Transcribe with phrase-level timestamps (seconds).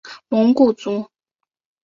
[0.29, 1.11] 蒙古族。